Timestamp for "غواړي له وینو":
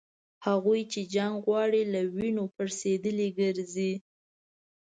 1.45-2.43